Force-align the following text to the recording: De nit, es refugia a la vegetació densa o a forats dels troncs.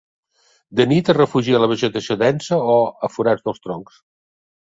De 0.77 0.85
nit, 0.91 1.11
es 1.13 1.17
refugia 1.17 1.59
a 1.59 1.59
la 1.65 1.67
vegetació 1.73 2.17
densa 2.23 2.59
o 2.79 2.79
a 3.09 3.13
forats 3.17 3.47
dels 3.51 3.65
troncs. 3.67 4.01